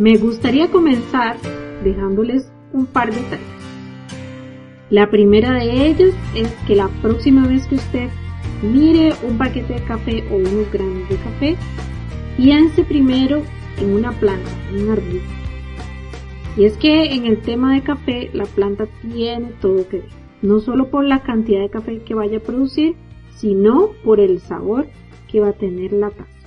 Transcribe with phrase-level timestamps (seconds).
[0.00, 1.36] Me gustaría comenzar
[1.84, 3.40] dejándoles un par de tareas.
[4.88, 8.08] La primera de ellas es que la próxima vez que usted
[8.62, 11.56] mire un paquete de café o unos granos de café,
[12.38, 13.42] piense primero
[13.76, 15.28] en una planta, en un arbusto.
[16.56, 20.08] Y es que en el tema de café, la planta tiene todo que ver,
[20.40, 22.96] no solo por la cantidad de café que vaya a producir,
[23.34, 24.86] sino por el sabor
[25.30, 26.39] que va a tener la taza.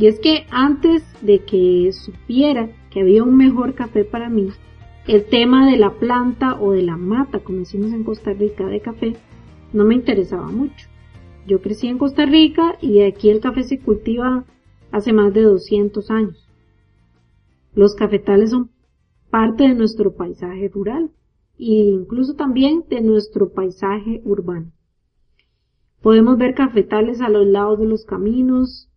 [0.00, 4.48] Y es que antes de que supiera que había un mejor café para mí,
[5.06, 8.80] el tema de la planta o de la mata, como decimos en Costa Rica, de
[8.80, 9.12] café,
[9.74, 10.88] no me interesaba mucho.
[11.46, 14.46] Yo crecí en Costa Rica y aquí el café se cultiva
[14.90, 16.48] hace más de 200 años.
[17.74, 18.70] Los cafetales son
[19.28, 21.10] parte de nuestro paisaje rural
[21.58, 24.72] e incluso también de nuestro paisaje urbano.
[26.00, 28.89] Podemos ver cafetales a los lados de los caminos,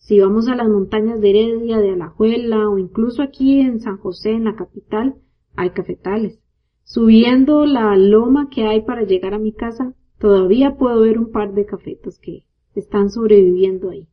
[0.00, 4.30] si vamos a las montañas de Heredia, de Alajuela o incluso aquí en San José,
[4.32, 5.16] en la capital,
[5.56, 6.40] hay cafetales.
[6.84, 11.52] Subiendo la loma que hay para llegar a mi casa, todavía puedo ver un par
[11.52, 14.08] de cafetos que están sobreviviendo ahí.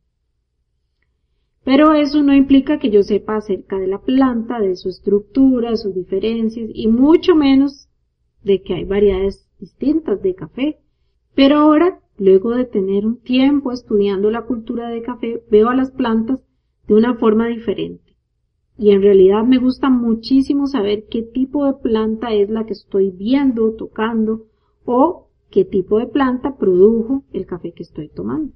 [1.63, 5.95] Pero eso no implica que yo sepa acerca de la planta, de su estructura, sus
[5.95, 7.89] diferencias y mucho menos
[8.43, 10.79] de que hay variedades distintas de café.
[11.33, 15.91] Pero ahora Luego de tener un tiempo estudiando la cultura de café, veo a las
[15.91, 16.39] plantas
[16.87, 18.15] de una forma diferente.
[18.77, 23.11] Y en realidad me gusta muchísimo saber qué tipo de planta es la que estoy
[23.11, 24.45] viendo, tocando,
[24.85, 28.53] o qué tipo de planta produjo el café que estoy tomando.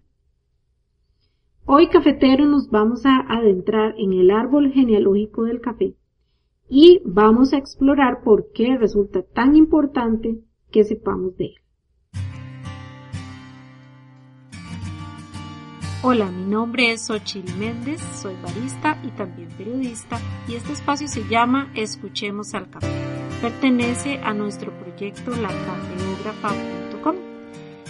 [1.65, 5.95] Hoy cafetero nos vamos a adentrar en el árbol genealógico del café
[6.67, 10.41] y vamos a explorar por qué resulta tan importante
[10.71, 11.60] que sepamos de él.
[16.03, 21.27] Hola, mi nombre es Xochitl Méndez, soy barista y también periodista y este espacio se
[21.27, 22.87] llama Escuchemos al Café.
[23.39, 27.15] Pertenece a nuestro proyecto lacafeógrafa.com.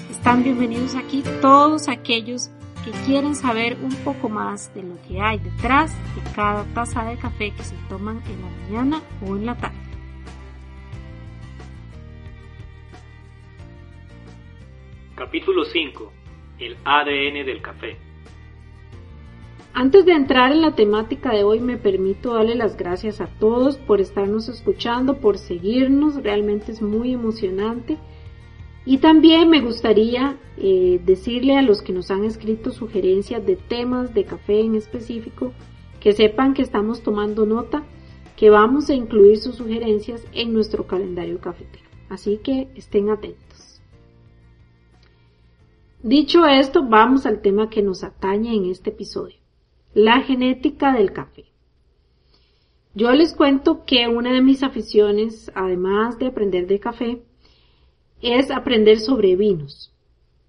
[0.10, 2.50] Están bienvenidos aquí todos aquellos
[2.84, 7.16] que quieren saber un poco más de lo que hay detrás de cada taza de
[7.16, 9.78] café que se toman en la mañana o en la tarde.
[15.16, 16.21] Capítulo 5
[16.62, 17.98] el ADN del café.
[19.74, 23.78] Antes de entrar en la temática de hoy, me permito darle las gracias a todos
[23.78, 27.98] por estarnos escuchando, por seguirnos, realmente es muy emocionante.
[28.86, 34.14] Y también me gustaría eh, decirle a los que nos han escrito sugerencias de temas
[34.14, 35.54] de café en específico,
[36.02, 37.84] que sepan que estamos tomando nota,
[38.36, 41.86] que vamos a incluir sus sugerencias en nuestro calendario cafetero.
[42.10, 43.51] Así que estén atentos.
[46.04, 49.36] Dicho esto, vamos al tema que nos atañe en este episodio,
[49.94, 51.46] la genética del café.
[52.96, 57.22] Yo les cuento que una de mis aficiones, además de aprender de café,
[58.20, 59.94] es aprender sobre vinos.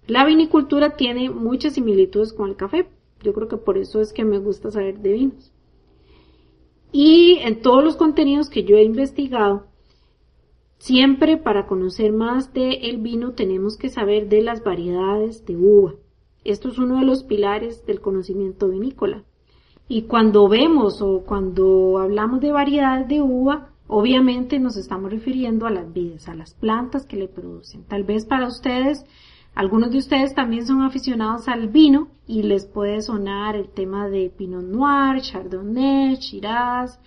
[0.07, 2.89] La vinicultura tiene muchas similitudes con el café.
[3.21, 5.51] Yo creo que por eso es que me gusta saber de vinos.
[6.91, 9.67] Y en todos los contenidos que yo he investigado,
[10.77, 15.93] Siempre para conocer más del el vino tenemos que saber de las variedades de uva.
[16.43, 19.23] Esto es uno de los pilares del conocimiento vinícola.
[19.87, 25.71] Y cuando vemos o cuando hablamos de variedades de uva, obviamente nos estamos refiriendo a
[25.71, 27.83] las vides, a las plantas que le producen.
[27.85, 29.05] Tal vez para ustedes,
[29.55, 34.29] algunos de ustedes también son aficionados al vino y les puede sonar el tema de
[34.35, 36.99] Pinot Noir, Chardonnay, Shiraz,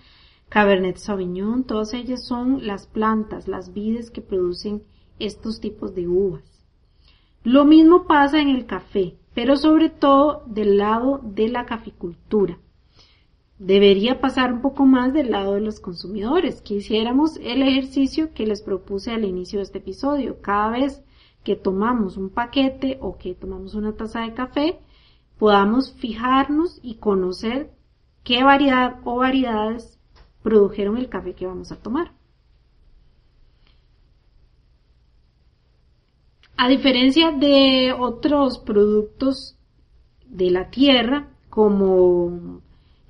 [0.49, 4.83] Cabernet Sauvignon, todas ellas son las plantas, las vides que producen
[5.19, 6.65] estos tipos de uvas.
[7.43, 12.57] Lo mismo pasa en el café, pero sobre todo del lado de la caficultura.
[13.59, 16.61] Debería pasar un poco más del lado de los consumidores.
[16.61, 20.41] Quisiéramos el ejercicio que les propuse al inicio de este episodio.
[20.41, 21.03] Cada vez
[21.43, 24.79] que tomamos un paquete o que tomamos una taza de café,
[25.37, 27.71] podamos fijarnos y conocer
[28.23, 29.96] qué variedad o variedades
[30.43, 32.11] produjeron el café que vamos a tomar.
[36.55, 39.57] A diferencia de otros productos
[40.25, 42.61] de la tierra, como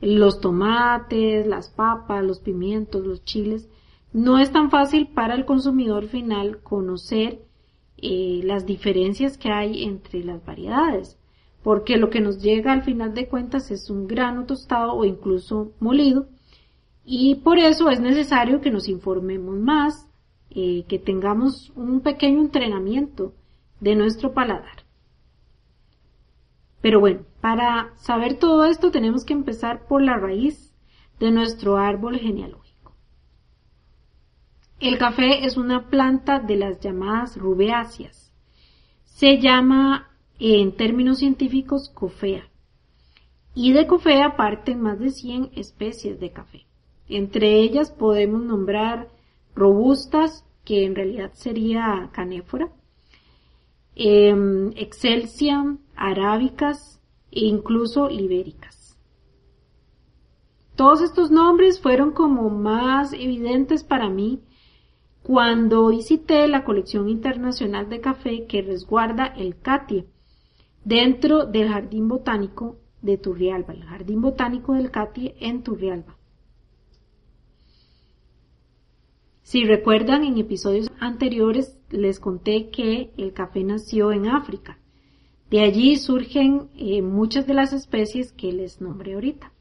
[0.01, 3.69] los tomates, las papas, los pimientos, los chiles,
[4.11, 7.41] no es tan fácil para el consumidor final conocer
[7.97, 11.17] eh, las diferencias que hay entre las variedades,
[11.63, 15.71] porque lo que nos llega al final de cuentas es un grano tostado o incluso
[15.79, 16.27] molido
[17.09, 20.09] y por eso es necesario que nos informemos más,
[20.49, 23.33] eh, que tengamos un pequeño entrenamiento
[23.79, 24.83] de nuestro paladar.
[26.81, 30.75] Pero bueno, para saber todo esto tenemos que empezar por la raíz
[31.17, 32.93] de nuestro árbol genealógico.
[34.81, 38.33] El café es una planta de las llamadas rubeáceas.
[39.05, 40.09] Se llama
[40.39, 42.49] en términos científicos cofea.
[43.55, 46.66] Y de cofea parten más de 100 especies de café.
[47.09, 49.09] Entre ellas podemos nombrar
[49.55, 52.69] robustas, que en realidad sería canéfora,
[53.95, 54.35] eh,
[54.75, 57.01] excelsiam, arábicas
[57.31, 58.99] e incluso libéricas.
[60.75, 64.43] Todos estos nombres fueron como más evidentes para mí
[65.23, 70.05] cuando visité la colección internacional de café que resguarda el CATIE
[70.85, 76.16] dentro del Jardín Botánico de Turrialba, el Jardín Botánico del CATIE en Turrialba.
[79.47, 84.77] Si recuerdan, en episodios anteriores les conté que el café nació en África.
[85.49, 89.53] De allí surgen eh, muchas de las especies que les nombré ahorita.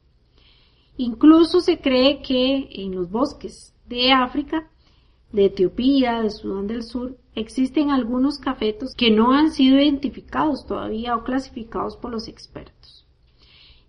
[0.97, 4.69] Incluso se cree que en los bosques de África,
[5.31, 11.15] de Etiopía, de Sudán del Sur, existen algunos cafetos que no han sido identificados todavía
[11.15, 13.07] o clasificados por los expertos.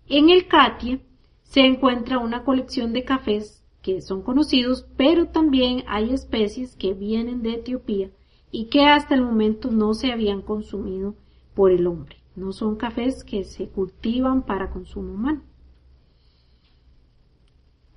[0.07, 1.01] En el Catie
[1.43, 7.41] se encuentra una colección de cafés que son conocidos, pero también hay especies que vienen
[7.41, 8.09] de Etiopía
[8.51, 11.15] y que hasta el momento no se habían consumido
[11.53, 12.17] por el hombre.
[12.35, 15.41] No son cafés que se cultivan para consumo humano.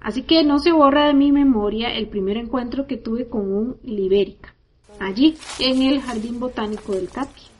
[0.01, 3.77] Así que no se borra de mi memoria el primer encuentro que tuve con un
[3.85, 4.55] libérica,
[4.99, 7.52] allí en el Jardín Botánico del Cati.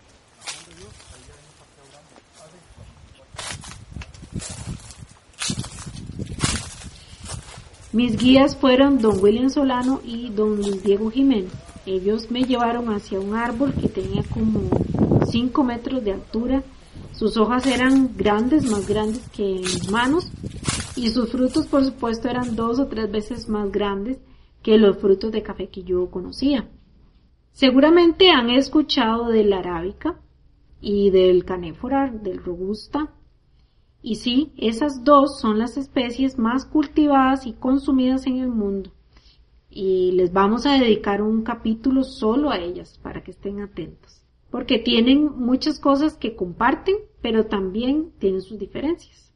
[7.93, 11.53] Mis guías fueron don William Solano y don Luis Diego Jiménez.
[11.85, 14.63] Ellos me llevaron hacia un árbol que tenía como
[15.27, 16.63] 5 metros de altura.
[17.13, 20.33] Sus hojas eran grandes, más grandes que mis manos.
[20.97, 24.19] Y sus frutos, por supuesto, eran dos o tres veces más grandes
[24.63, 26.71] que los frutos de café que yo conocía.
[27.53, 30.19] Seguramente han escuchado del arábica
[30.81, 33.11] y del canéfora, del robusta,
[34.03, 38.91] y sí, esas dos son las especies más cultivadas y consumidas en el mundo.
[39.71, 44.23] Y les vamos a dedicar un capítulo solo a ellas para que estén atentos.
[44.51, 49.33] Porque tienen muchas cosas que comparten, pero también tienen sus diferencias.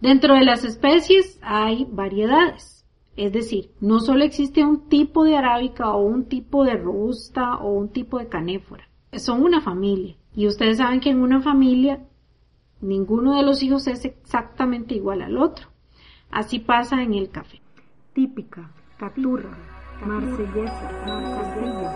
[0.00, 2.84] Dentro de las especies hay variedades.
[3.16, 7.72] Es decir, no solo existe un tipo de arábica o un tipo de robusta o
[7.72, 8.88] un tipo de canéfora.
[9.12, 10.16] Son una familia.
[10.34, 12.06] Y ustedes saben que en una familia
[12.80, 15.68] Ninguno de los hijos es exactamente igual al otro.
[16.30, 17.60] Así pasa en el café.
[18.12, 19.50] Típica, caturra,
[20.04, 21.90] marsellesa, castilla,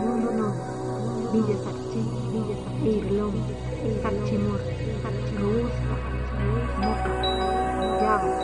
[0.00, 2.02] no, no, Villa Sarchí,
[2.84, 3.32] Irlón,
[4.02, 4.60] Carchimor,
[5.38, 5.94] Robusta,
[6.80, 7.12] Moca,
[8.00, 8.43] Java,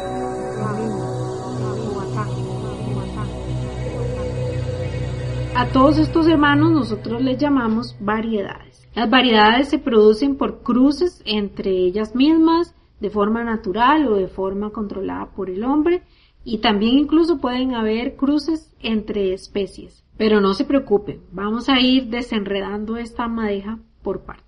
[5.56, 8.88] A todos estos hermanos nosotros les llamamos variedades.
[8.94, 14.70] Las variedades se producen por cruces entre ellas mismas, de forma natural o de forma
[14.70, 16.02] controlada por el hombre,
[16.44, 20.04] y también incluso pueden haber cruces entre especies.
[20.16, 24.46] Pero no se preocupen, vamos a ir desenredando esta madeja por partes.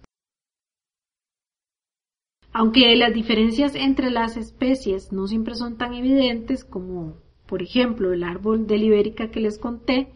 [2.53, 7.15] Aunque las diferencias entre las especies no siempre son tan evidentes como,
[7.47, 10.13] por ejemplo, el árbol de libérica que les conté,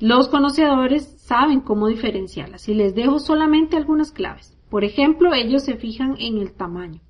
[0.00, 4.56] los conocedores saben cómo diferenciarlas y les dejo solamente algunas claves.
[4.70, 7.00] Por ejemplo, ellos se fijan en el tamaño.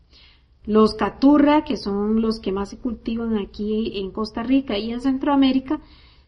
[0.66, 5.00] Los caturra, que son los que más se cultivan aquí en Costa Rica y en
[5.00, 5.80] Centroamérica,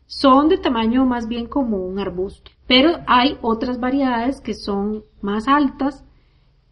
[0.07, 2.50] son de tamaño más bien como un arbusto.
[2.66, 6.04] Pero hay otras variedades que son más altas,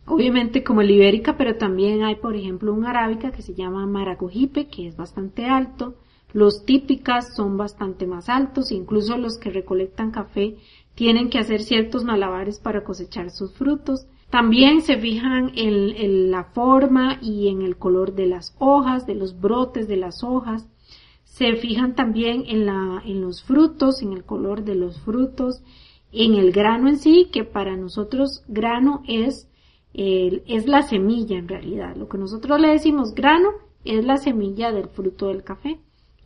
[0.06, 4.68] obviamente como el ibérica, pero también hay, por ejemplo, un arábica que se llama maracojipe,
[4.68, 5.97] que es bastante alto.
[6.32, 10.56] Los típicas son bastante más altos, incluso los que recolectan café
[10.94, 14.06] tienen que hacer ciertos malabares para cosechar sus frutos.
[14.30, 19.40] También se fijan en, la forma y en el color de las hojas, de los
[19.40, 20.68] brotes de las hojas.
[21.25, 25.62] Se fijan también en, la, en los frutos, en el color de los frutos,
[26.12, 29.49] en el grano en sí, que para nosotros grano es,
[29.94, 31.96] es la semilla en realidad.
[31.96, 33.49] Lo que nosotros le decimos grano
[33.84, 35.80] es la semilla del fruto del café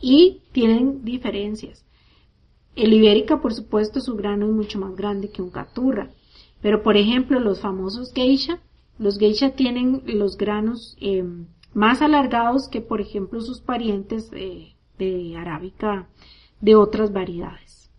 [0.04, 1.82] y tienen diferencias.
[2.76, 6.11] El ibérica, por supuesto, su grano es mucho más grande que un caturra,
[6.61, 8.61] pero por ejemplo los famosos geisha,
[8.99, 11.25] los geisha tienen los granos eh,
[11.73, 16.06] más alargados que por ejemplo sus parientes eh, de arábica
[16.61, 17.90] de otras variedades.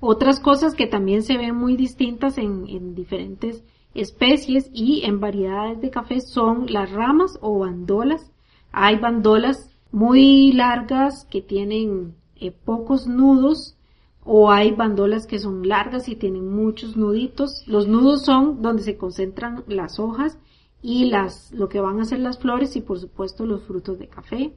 [0.00, 5.90] Otras cosas que también se ven muy distintas en, diferentes especies y en variedades de
[5.90, 8.32] café son las ramas o bandolas.
[8.72, 13.76] Hay bandolas muy largas que tienen eh, pocos nudos
[14.24, 17.66] o hay bandolas que son largas y tienen muchos nuditos.
[17.66, 20.38] Los nudos son donde se concentran las hojas
[20.82, 24.08] y las, lo que van a ser las flores y por supuesto los frutos de
[24.08, 24.52] café.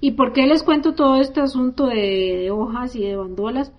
[0.00, 3.72] ¿Y por qué les cuento todo este asunto de, hojas y de bandolas?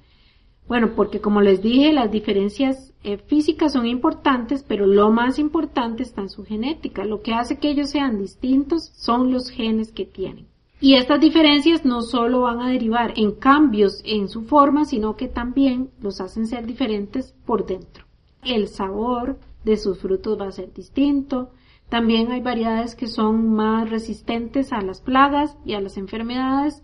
[0.67, 6.03] Bueno, porque como les dije, las diferencias eh, físicas son importantes, pero lo más importante
[6.03, 7.05] está en su genética.
[7.05, 10.47] Lo que hace que ellos sean distintos son los genes que tienen.
[10.81, 15.27] Y estas diferencias no solo van a derivar en cambios en su forma, sino que
[15.27, 18.05] también los hacen ser diferentes por dentro.
[18.43, 21.51] El sabor de sus frutos va a ser distinto,
[21.89, 26.81] también hay variedades que son más resistentes a las plagas y a las enfermedades,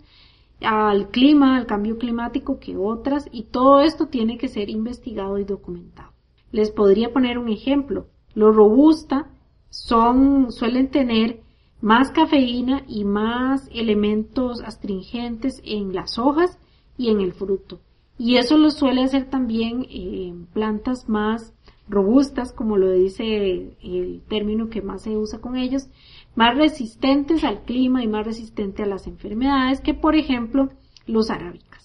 [0.61, 5.43] al clima, al cambio climático que otras y todo esto tiene que ser investigado y
[5.43, 6.11] documentado.
[6.51, 8.07] Les podría poner un ejemplo.
[8.33, 9.29] Los robusta
[9.69, 11.44] son, suelen tener
[11.85, 16.57] más cafeína y más elementos astringentes en las hojas
[16.97, 17.79] y en el fruto.
[18.17, 21.53] Y eso lo suele hacer también en plantas más
[21.87, 25.87] robustas, como lo dice el término que más se usa con ellos,
[26.33, 30.69] más resistentes al clima y más resistentes a las enfermedades que, por ejemplo,
[31.05, 31.84] los arábicas.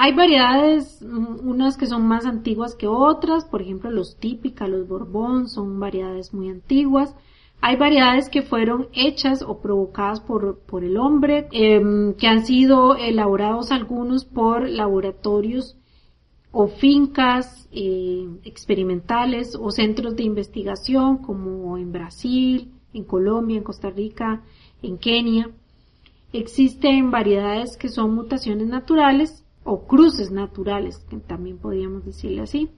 [0.00, 4.86] Hay variedades, mm, unas que son más antiguas que otras, por ejemplo, los típicas, los
[4.86, 7.16] borbón, son variedades muy antiguas.
[7.60, 12.94] Hay variedades que fueron hechas o provocadas por, por el hombre, em, que han sido
[12.94, 15.76] elaborados algunos por laboratorios
[16.52, 23.90] o fincas eh, experimentales o centros de investigación como en Brasil, en Colombia, en Costa
[23.90, 24.42] Rica,
[24.80, 25.50] en Kenia.
[26.32, 32.70] Existen variedades que son mutaciones naturales o cruces naturales, que también podríamos decirle así.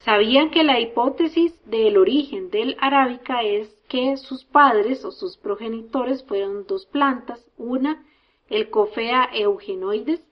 [0.00, 6.22] ¿Sabían que la hipótesis del origen del arábica es que sus padres o sus progenitores
[6.24, 8.04] fueron dos plantas, una
[8.48, 10.22] el Coffea eugenoides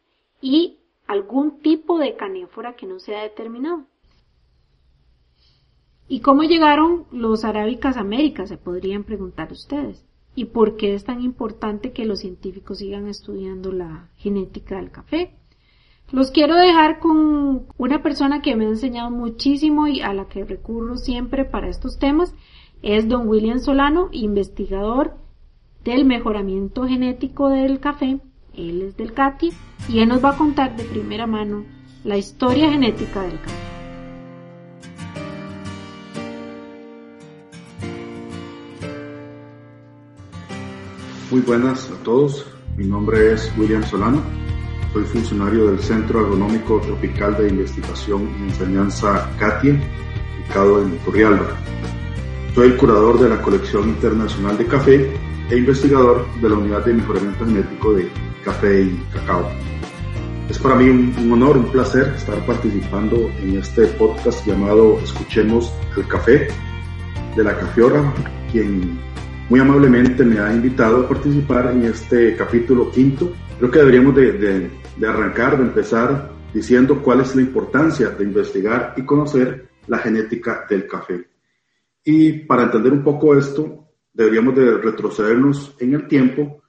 [0.40, 3.86] y algún tipo de canéfora que no se ha determinado.
[6.08, 8.46] ¿Y cómo llegaron los arábicas a América?
[8.46, 10.07] Se podrían preguntar ustedes.
[10.38, 15.34] ¿Y por qué es tan importante que los científicos sigan estudiando la genética del café?
[16.12, 20.44] Los quiero dejar con una persona que me ha enseñado muchísimo y a la que
[20.44, 22.34] recurro siempre para estos temas.
[22.82, 25.16] Es don William Solano, investigador
[25.82, 28.20] del mejoramiento genético del café
[28.58, 29.52] él es del CATI
[29.88, 31.64] y él nos va a contar de primera mano
[32.04, 33.67] la historia genética del café.
[41.30, 42.46] Muy buenas a todos,
[42.78, 44.22] mi nombre es William Solano,
[44.94, 51.50] soy funcionario del Centro Agronómico Tropical de Investigación y Enseñanza CATI, ubicado en Turrialba.
[52.54, 55.12] Soy el curador de la colección internacional de café
[55.50, 58.10] e investigador de la unidad de mejoramiento genético de
[58.42, 59.50] café y cacao.
[60.48, 66.06] Es para mí un, honor, un placer estar participando en este podcast llamado Escuchemos el
[66.06, 66.48] Café
[67.36, 68.14] de la Cafeora,
[68.50, 68.98] quien
[69.48, 73.32] muy amablemente me ha invitado a participar en este capítulo quinto.
[73.58, 74.70] Creo que deberíamos de,
[75.06, 80.86] arrancar, de empezar diciendo cuál es la importancia de investigar y conocer la genética del
[80.86, 81.28] café.
[82.04, 86.62] Y para entender un poco esto, deberíamos de retrocedernos en el tiempo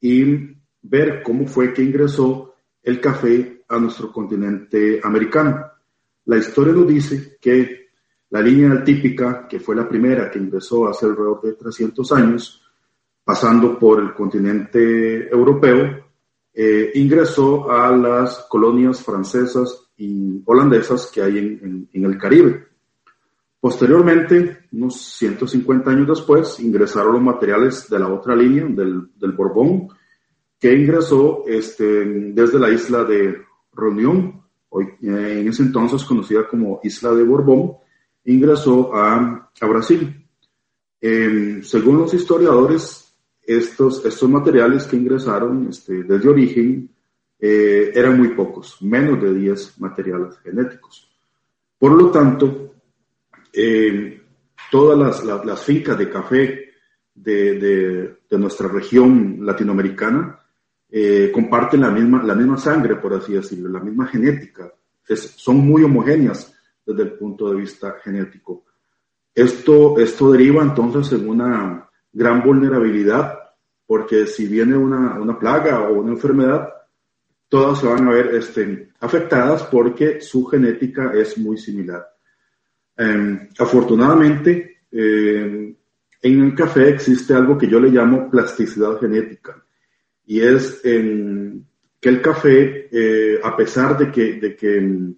[0.00, 5.62] y ver cómo fue que ingresó el café a nuestro continente americano.
[6.24, 7.83] La historia nos dice que
[8.34, 12.60] la línea típica, que fue la primera que ingresó hace alrededor de 300 años,
[13.22, 16.04] pasando por el continente europeo,
[16.52, 22.66] eh, ingresó a las colonias francesas y holandesas que hay en, el Caribe.
[23.60, 29.90] Posteriormente, unos 150 años después, ingresaron los materiales de la otra línea, del, del Borbón,
[30.58, 31.84] que ingresó este,
[32.32, 37.83] desde la isla de Reunión, hoy, eh, en ese entonces conocida como Isla de Borbón,
[38.24, 40.26] ingresó a, a Brasil.
[41.00, 46.90] Em, según los historiadores, estos, estos materiales que ingresaron este, desde origen
[47.38, 51.10] eh, eran muy pocos, menos de 10 materiales genéticos.
[51.78, 52.74] Por lo tanto,
[53.52, 54.18] em,
[54.70, 56.70] todas las, las, fincas de café
[57.14, 60.40] de, de, de nuestra región latinoamericana
[60.96, 64.72] eh, comparten la misma, la misma sangre, por así decirlo, la misma genética.
[65.36, 66.53] son muy homogéneas
[66.86, 68.64] desde el punto de vista genético.
[69.34, 73.38] Esto, esto deriva entonces en una gran vulnerabilidad,
[73.86, 76.68] porque si viene una, una plaga o una enfermedad,
[77.48, 82.06] todas se van a ver este, afectadas porque su genética es muy similar.
[82.96, 85.74] Em, afortunadamente, em,
[86.22, 89.62] en el café existe algo que yo le llamo plasticidad genética
[90.26, 95.14] y es que el café, eh, a pesar de que, de que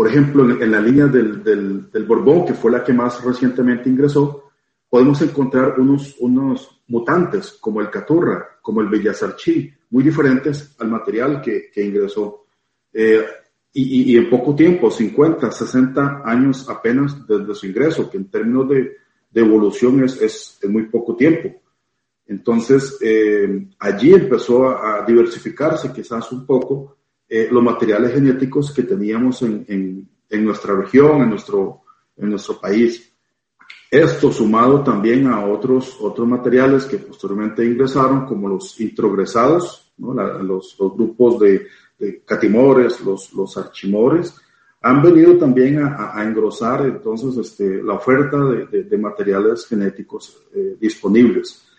[0.00, 3.90] por ejemplo, en, la línea del, del, del, Borbón, que fue la que más recientemente
[3.90, 4.44] ingresó,
[4.88, 11.42] podemos encontrar unos, unos mutantes como el Caturra, como el Villasarchi, muy diferentes al material
[11.42, 12.46] que, que ingresó.
[12.90, 13.26] Eh,
[13.74, 18.70] y, y, en poco tiempo, 50, 60 años apenas desde su ingreso, que en términos
[18.70, 18.96] de,
[19.30, 21.60] de evolución es, es, es, muy poco tiempo.
[22.24, 26.99] Entonces, eh, allí empezó a, a, diversificarse quizás un poco
[27.32, 29.64] eh, los materiales genéticos que teníamos en,
[30.28, 31.82] en, nuestra región, en nuestro,
[32.16, 33.08] en nuestro país.
[33.88, 40.12] Esto sumado también a otros, otros materiales que posteriormente ingresaron, como los introgresados, ¿no?
[40.42, 41.68] Los, grupos de,
[42.24, 44.34] catimores, los, los archimores,
[44.82, 50.42] han venido también a, a engrosar entonces este, la oferta de, de, de materiales genéticos
[50.52, 51.69] eh, disponibles.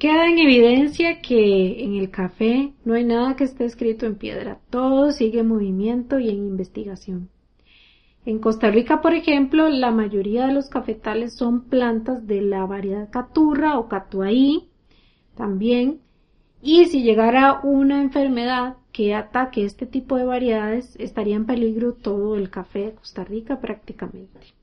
[0.00, 4.58] Queda en evidencia que en el café no hay nada que esté escrito en piedra,
[4.70, 7.28] todo sigue en movimiento y en investigación.
[8.24, 13.10] En Costa Rica, por ejemplo, la mayoría de los cafetales son plantas de la variedad
[13.10, 14.70] caturra o catuaí
[15.36, 16.00] también.
[16.62, 22.36] Y si llegara una enfermedad que ataque este tipo de variedades, estaría en peligro todo
[22.36, 24.54] el café de Costa Rica prácticamente.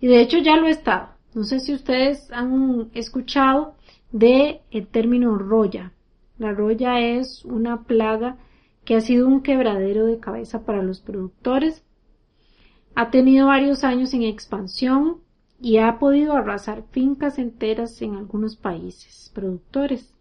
[0.00, 1.10] Y de hecho ya lo estado.
[1.32, 3.76] No sé si ustedes han escuchado
[4.12, 5.92] de el término roya.
[6.38, 8.36] La roya es una plaga
[8.84, 11.84] que ha sido un quebradero de cabeza para los productores
[12.94, 15.18] ha tenido varios años en expansión
[15.60, 20.14] y ha podido arrasar fincas enteras en algunos países productores.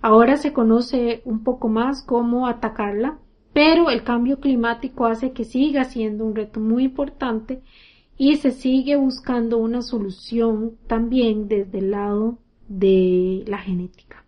[0.00, 3.18] Ahora se conoce un poco más cómo atacarla,
[3.52, 7.62] pero el cambio climático hace que siga siendo un reto muy importante
[8.18, 14.24] y se sigue buscando una solución también desde el lado de la genética.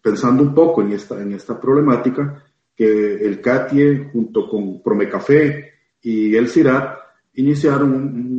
[0.00, 2.44] Pensando un poco en esta, en esta problemática,
[2.76, 6.98] que el CATIE junto con Promecafé y el CIRAT
[7.34, 8.36] iniciaron un,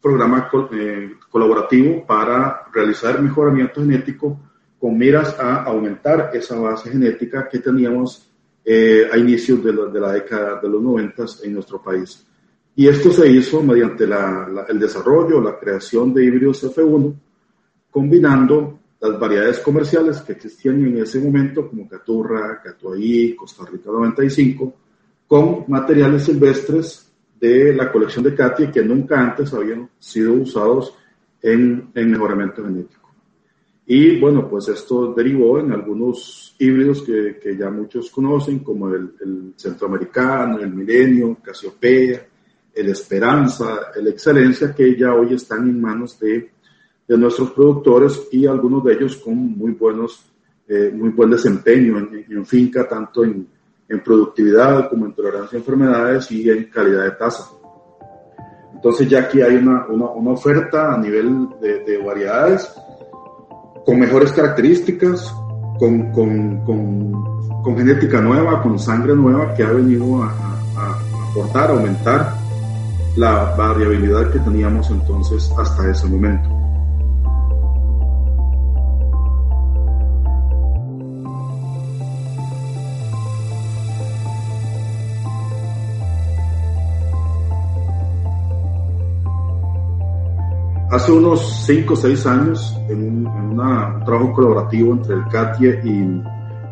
[0.00, 4.40] programa eh, colaborativo para realizar mejoramiento genético
[4.78, 8.30] con miras a aumentar esa base genética que teníamos
[8.64, 12.26] eh, a inicios de de la, década de los 90 en nuestro país.
[12.76, 17.14] Y esto se hizo mediante la, la, el desarrollo, la creación de híbridos F1,
[17.90, 24.74] combinando las variedades comerciales que existían en ese momento, como Caturra, Catuaí, Costa Rica 95,
[25.26, 27.10] con materiales silvestres
[27.40, 30.94] de la colección de Katia que nunca antes habían sido usados
[31.42, 33.10] en, en mejoramiento genético.
[33.86, 39.14] Y bueno, pues esto derivó en algunos híbridos que, que ya muchos conocen, como el,
[39.20, 42.26] el, centroamericano, el milenio, Casiopea,
[42.76, 46.50] el Esperanza, el Excelencia, que ya hoy están en manos de
[47.06, 50.26] de nuestros productores y algunos de ellos con muy buenos,
[50.68, 53.46] eh, muy buen desempeño en, finca, tanto en,
[53.88, 57.48] en, productividad como en tolerancia a enfermedades y en calidad de tasa.
[58.74, 62.70] Entonces ya aquí hay una, una, una oferta a nivel de, de, variedades
[63.84, 65.32] con mejores características,
[65.78, 71.30] con, con, con, con, genética nueva, con sangre nueva que ha venido a, a, a
[71.30, 72.45] aportar, a aumentar
[73.16, 76.50] la variabilidad que teníamos entonces hasta ese momento.
[90.90, 96.22] Hace unos 5 o 6 años, en, un, trabajo colaborativo entre el CATIE y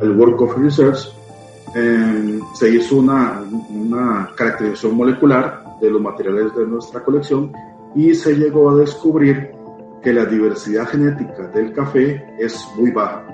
[0.01, 1.09] el World Coffee Research,
[1.75, 7.53] eh, se hizo una caracterización molecular de los materiales de nuestra colección
[7.95, 9.53] y se llegó a descubrir
[10.03, 13.25] que la diversidad genética del café es muy baja,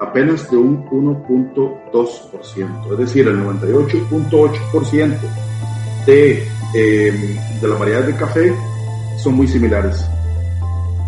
[0.00, 5.18] apenas de un 1.2%, es decir, el 98.8%
[6.06, 6.42] de,
[6.74, 8.52] eh, de las variedades de café
[9.18, 10.04] son muy similares.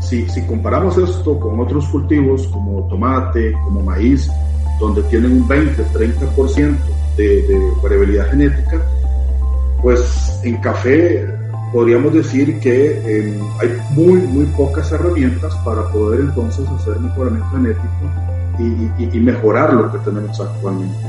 [0.01, 4.31] Si, si, comparamos esto con otros cultivos como tomate, como maíz,
[4.79, 6.77] donde tienen un 20-30%
[7.17, 8.83] de, de variabilidad genética,
[9.85, 11.29] pues en café
[11.71, 17.89] podríamos decir que eh, hay muy, muy pocas herramientas para poder entonces hacer mejoramiento genético
[19.13, 21.07] y, mejorar lo que tenemos actualmente.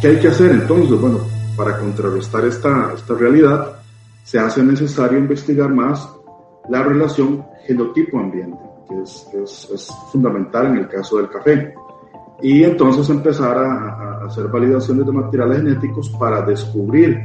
[0.00, 1.00] ¿Qué hay que hacer entonces?
[1.00, 1.18] Bueno,
[1.56, 3.72] para contrarrestar esta, esta realidad,
[4.22, 6.08] se hace necesario investigar más
[6.68, 11.74] la relación genotipo-ambiente, que, es, es, es, fundamental en el caso del café.
[12.40, 17.18] y entonces empezar a, hacer validaciones de materiales genéticos para descubrir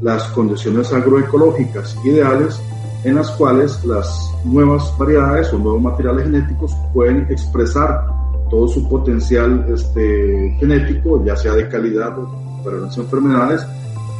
[0.00, 2.60] las condiciones agroecológicas ideales
[3.04, 8.06] en las cuales las nuevas variedades o nuevos materiales genéticos pueden expresar
[8.50, 12.28] todo su potencial este, genético, ya sea de calidad o
[12.64, 13.66] para las enfermedades,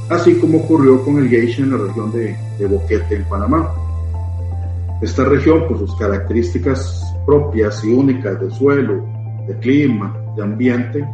[0.09, 2.37] así como ocurrió con el geisha en la región de,
[2.67, 3.73] Boquete, en Panamá.
[5.01, 9.05] Esta región, por sus características propias y únicas de suelo,
[9.47, 11.09] de clima, de ambiente,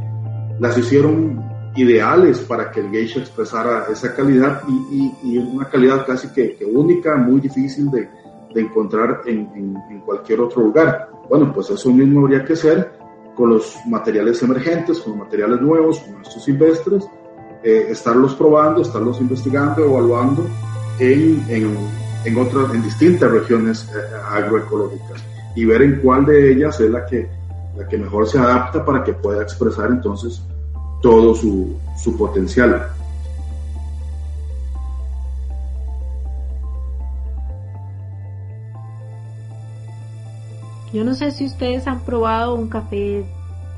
[0.59, 1.43] las hicieron
[1.77, 7.41] ideales para que el geisha expresara esa calidad y, una calidad casi que, única, muy
[7.41, 8.09] difícil de,
[8.55, 9.75] encontrar en,
[10.07, 11.11] cualquier otro lugar.
[11.29, 12.93] Bueno, pues eso mismo habría que hacer
[13.35, 17.05] con los materiales emergentes, con los materiales nuevos, con estos silvestres,
[17.65, 20.47] eh, estarlos probando, estarlos investigando, evaluando
[21.01, 23.99] en otras, en distintas regiones eh,
[24.31, 25.25] agroecológicas
[25.57, 27.29] y ver en cuál de ellas es la que,
[27.77, 30.41] la que mejor se adapta para que pueda expresar entonces
[31.05, 32.89] todo su, su potencial.
[40.95, 43.23] Yo no sé si ustedes han probado un café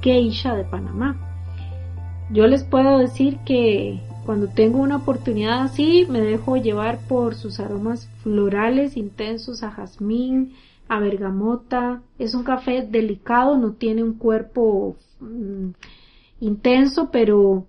[0.00, 1.16] geisha de Panamá.
[2.30, 7.58] Yo les puedo decir que cuando tengo una oportunidad así me dejo llevar por sus
[7.58, 10.52] aromas florales intensos a jazmín,
[10.88, 12.02] a bergamota.
[12.20, 15.70] Es un café delicado, no tiene un cuerpo mm,
[16.40, 17.66] intenso, pero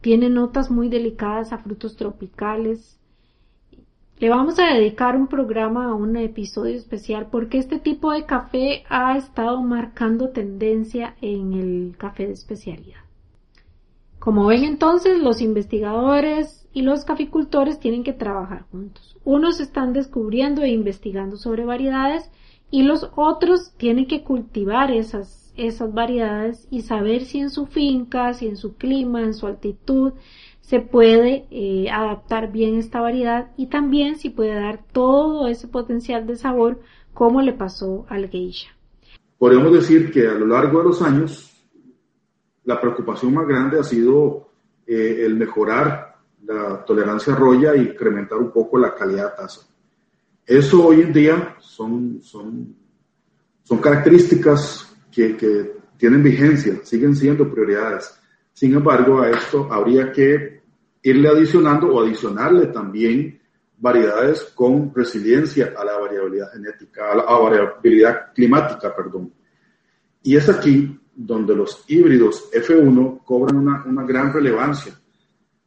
[0.00, 3.00] tiene notas muy delicadas a frutos tropicales.
[4.18, 8.84] Le vamos a dedicar un programa a un episodio especial porque este tipo de café
[8.88, 13.00] ha estado marcando tendencia en el café de especialidad.
[14.24, 19.18] Como ven entonces, los investigadores y los caficultores tienen que trabajar juntos.
[19.22, 22.30] Unos están descubriendo e investigando sobre variedades
[22.70, 28.34] y los otros tienen que cultivar esas, esas variedades y saber si en su finca,
[28.34, 30.12] si en su clima, en su altitud,
[30.60, 36.26] se puede eh, adaptar bien esta variedad y también si puede dar todo ese potencial
[36.26, 36.80] de sabor
[37.12, 38.70] como le pasó al geisha.
[39.38, 41.54] Podemos decir que a lo largo de los años
[42.64, 44.48] la preocupación más grande ha sido
[44.86, 49.66] eh, el mejorar la tolerancia roya y incrementar un poco la calidad de taza.
[50.46, 52.74] Eso hoy en día son, son,
[53.62, 58.18] son características que, que tienen vigencia, siguen siendo prioridades.
[58.52, 60.62] Sin embargo, a esto habría que
[61.02, 63.40] irle adicionando o adicionarle también
[63.78, 69.32] variedades con resiliencia a la variabilidad genética, a la variabilidad climática, perdón.
[70.22, 74.92] Y es aquí donde los híbridos F1 cobran una, una gran relevancia,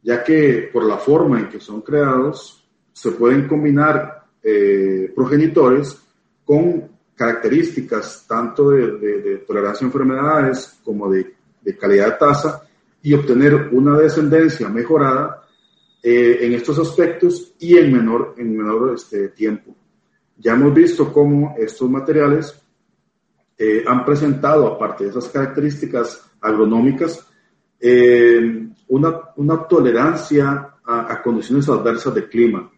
[0.02, 5.96] ya que por la forma en que son creados, se pueden combinar eh, progenitores
[6.44, 12.62] con características tanto de, tolerancia a enfermedades como de, de calidad de tasa
[13.02, 15.42] y obtener una descendencia mejorada
[16.00, 19.74] eh, en estos aspectos y en menor, en menor este, tiempo.
[20.36, 22.56] Ya hemos visto cómo estos materiales
[23.56, 27.26] eh, han presentado, aparte de esas características agronómicas,
[27.80, 32.70] eh, una, una, tolerancia a, condiciones adversas de clima.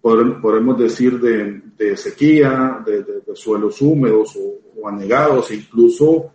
[0.00, 6.32] Podemos, decir de, de sequía, de, de, suelos húmedos o, o anegados, incluso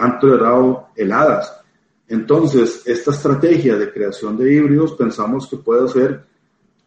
[0.00, 1.58] han tolerado heladas.
[2.08, 6.24] Entonces, esta estrategia de creación de híbridos pensamos que puede ser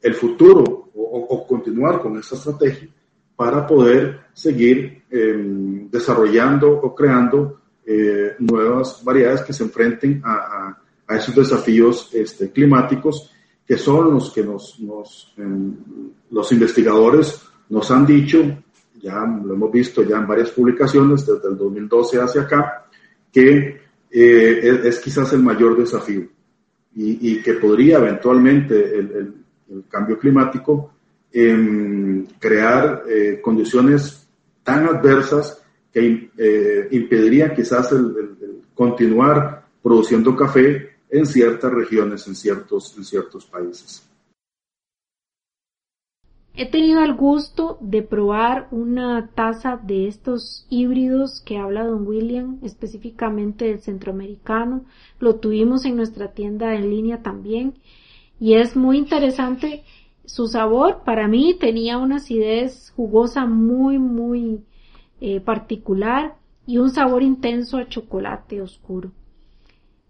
[0.01, 2.89] el futuro o, continuar con esta estrategia
[3.35, 10.77] para poder seguir em, desarrollando o creando eh, nuevas variedades que se enfrenten a,
[11.09, 13.33] esos desafíos este, climáticos
[13.71, 15.73] que son los que nos, em,
[16.31, 18.37] los investigadores nos han dicho,
[19.01, 22.89] ya lo hemos visto ya en varias publicaciones desde el 2012 hacia acá,
[23.31, 23.79] que
[24.11, 26.27] eh, es, quizás el mayor desafío
[26.93, 29.35] y, que podría eventualmente el,
[29.87, 30.91] cambio climático
[31.31, 34.27] em, crear eh, condiciones
[34.63, 38.13] tan adversas que eh, impedirían quizás el,
[38.73, 44.07] continuar produciendo café en ciertas regiones, en ciertos, en ciertos países.
[46.53, 52.59] He tenido el gusto de probar una taza de estos híbridos que habla Don William,
[52.61, 54.83] específicamente del centroamericano.
[55.19, 57.75] Lo tuvimos en nuestra tienda en línea también
[58.39, 59.83] y es muy interesante
[60.25, 61.03] su sabor.
[61.05, 64.61] Para mí tenía una acidez jugosa muy, muy
[65.21, 66.35] eh, particular
[66.67, 69.11] y un sabor intenso a chocolate oscuro.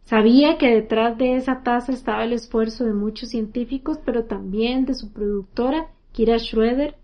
[0.04, 4.94] Sabía que detrás de esa taza estaba el esfuerzo de muchos científicos, pero también de
[4.94, 6.96] su productora Kira Schroeder.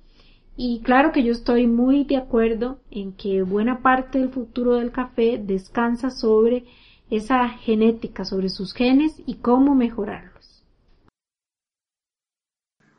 [0.56, 4.92] Y claro que yo estoy muy de acuerdo en que buena parte del futuro del
[4.92, 6.66] café descansa sobre
[7.10, 10.64] esa genética, sobre sus genes y cómo mejorarlos.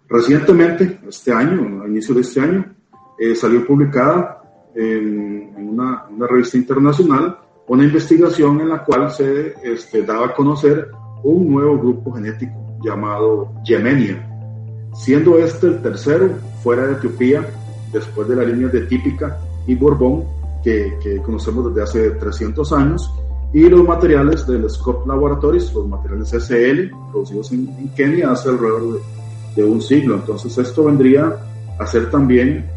[0.09, 2.75] Recientemente, este año, a inicio de este año,
[3.19, 10.27] eh, salió publicada en, una, revista internacional una investigación en la cual se este, daba
[10.27, 10.89] a conocer
[11.23, 14.27] un nuevo grupo genético llamado Yemenia,
[14.95, 16.31] siendo este el tercero
[16.63, 17.47] fuera de Etiopía,
[17.93, 20.25] después de la línea de Típica y Borbón,
[20.63, 23.11] que, conocemos desde hace 300 años,
[23.53, 29.01] y los materiales del Scott Laboratories, los materiales SL, producidos en, Kenia hace alrededor
[29.57, 30.17] de, un siglo.
[30.17, 31.35] Entonces esto vendría
[31.79, 32.71] a ser también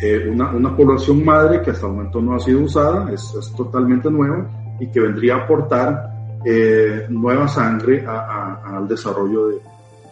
[0.00, 3.52] eh, una, una, población madre que hasta el momento no ha sido usada, es, es
[3.52, 4.46] totalmente nueva
[4.80, 6.14] y que vendría a aportar
[6.46, 9.48] eh, nueva sangre al desarrollo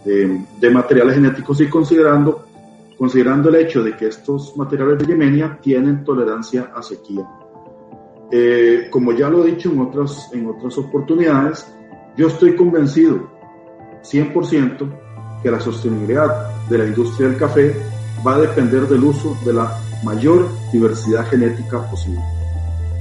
[0.03, 2.47] de, materiales genéticos y considerando,
[2.97, 7.29] considerando el hecho de que estos materiales de Yemenia tienen tolerancia a sequía.
[8.31, 11.71] Eh, como ya lo he dicho en otras, en otras oportunidades,
[12.17, 13.31] yo estoy convencido
[14.03, 14.89] 100%
[15.43, 17.77] que la sostenibilidad de la industria del café
[18.27, 22.21] va a depender del uso de la mayor diversidad genética posible.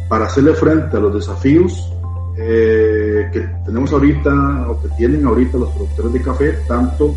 [0.10, 1.92] Para hacerle frente a los desafíos
[2.38, 7.16] eh, que tenemos ahorita o que tienen ahorita los productores de café, tanto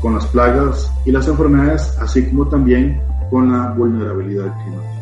[0.00, 3.00] con las plagas y las enfermedades, así como también
[3.30, 5.01] con la vulnerabilidad climática.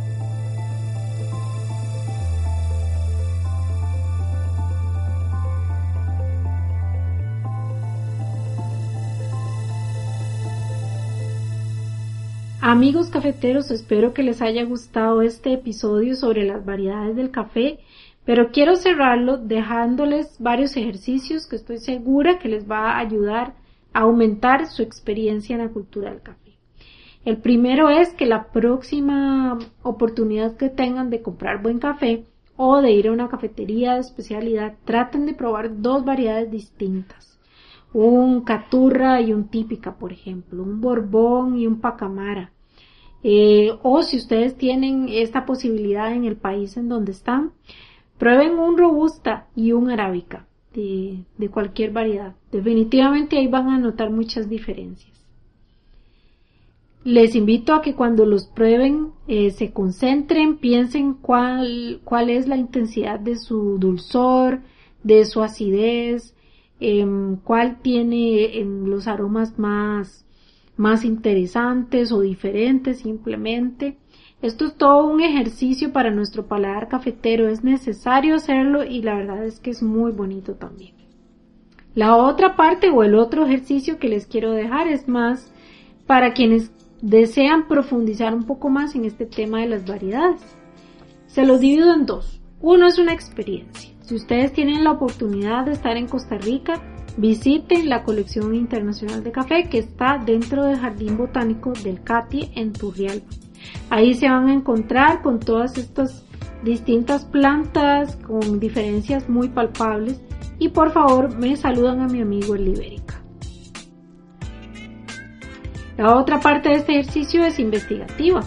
[12.62, 17.80] Amigos cafeteros, espero que les haya gustado este episodio sobre las variedades del café
[18.24, 23.54] pero quiero cerrarlo dejándoles varios ejercicios que estoy segura que les va a ayudar
[23.92, 26.52] a aumentar su experiencia en la cultura del café.
[27.24, 32.24] El primero es que la próxima oportunidad que tengan de comprar buen café
[32.56, 37.29] o de ir a una cafetería de especialidad, traten de probar dos variedades distintas.
[37.92, 42.52] Un caturra y un típica, por ejemplo, un borbón y un pacamara.
[43.22, 47.52] Eh, o si ustedes tienen esta posibilidad en el país en donde están,
[48.20, 52.36] Prueben un robusta y un arábica de, cualquier variedad.
[52.52, 55.24] Definitivamente ahí van a notar muchas diferencias.
[57.02, 62.58] Les invito a que cuando los prueben eh, se concentren, piensen cuál, cuál es la
[62.58, 64.60] intensidad de su dulzor,
[65.02, 66.34] de su acidez,
[66.80, 70.26] em, cuál tiene em, los aromas más,
[70.76, 73.98] más interesantes o diferentes simplemente.
[74.42, 79.44] Esto es todo un ejercicio para nuestro paladar cafetero, es necesario hacerlo y la verdad
[79.44, 80.94] es que es muy bonito también.
[81.94, 85.52] La otra parte o el otro ejercicio que les quiero dejar es más
[86.06, 90.40] para quienes desean profundizar un poco más en este tema de las variedades.
[91.26, 92.40] Se los divido en dos.
[92.60, 93.90] Uno es una experiencia.
[94.10, 96.82] Si ustedes tienen la oportunidad de estar en Costa Rica,
[97.16, 102.72] visiten la colección internacional de café que está dentro del Jardín Botánico del CATI en
[102.72, 103.28] Turrialba.
[103.88, 106.26] Ahí se van a encontrar con todas estas
[106.64, 110.20] distintas plantas con diferencias muy palpables
[110.58, 113.22] y por favor me saludan a mi amigo el Ibérica.
[115.96, 118.40] La otra parte de este ejercicio es investigativa.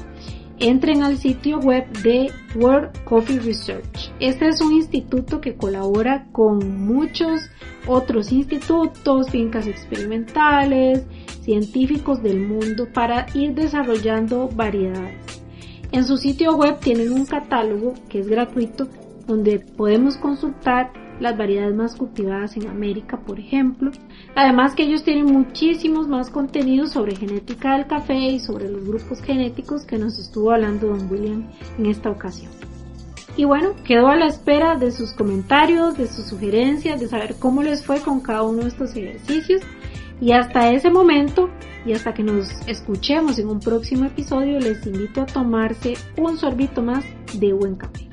[0.63, 4.13] Entren al sitio web de World Coffee Research.
[4.21, 7.49] Este es un instituto que colabora con muchos
[7.85, 11.03] otros institutos, fincas experimentales,
[11.41, 15.43] científicos del mundo para ir desarrollando variedades.
[15.91, 18.87] En su sitio web tienen un catálogo que es gratuito
[19.27, 23.91] donde podemos consultar las variedades más cultivadas en América, por ejemplo.
[24.35, 29.21] Además que ellos tienen muchísimos más contenidos sobre genética del café y sobre los grupos
[29.21, 32.51] genéticos que nos estuvo hablando don William en esta ocasión.
[33.35, 37.63] Y bueno, quedo a la espera de sus comentarios, de sus sugerencias, de saber cómo
[37.63, 39.61] les fue con cada uno de estos ejercicios.
[40.21, 41.49] Y hasta ese momento,
[41.85, 46.83] y hasta que nos escuchemos en un próximo episodio, les invito a tomarse un sorbito
[46.83, 48.12] más de buen café.